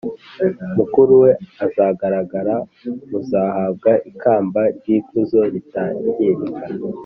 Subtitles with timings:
[0.77, 1.31] mukuru we
[1.65, 2.55] azagaragara
[3.09, 6.63] muzahabwa ikamba ry ikuzo ritangirika